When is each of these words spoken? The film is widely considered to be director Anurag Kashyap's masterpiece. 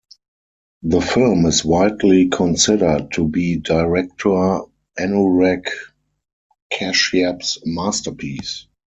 The 0.81 0.99
film 0.99 1.45
is 1.45 1.63
widely 1.63 2.29
considered 2.29 3.11
to 3.11 3.27
be 3.27 3.57
director 3.57 4.61
Anurag 4.99 5.67
Kashyap's 6.73 7.59
masterpiece. 7.67 8.65